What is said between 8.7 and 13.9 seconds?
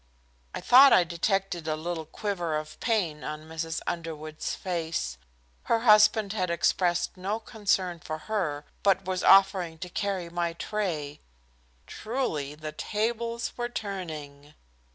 but was offering to carry my tray. Truly, the tables were